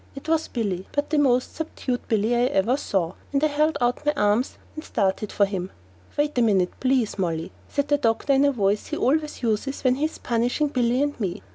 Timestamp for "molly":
7.19-7.51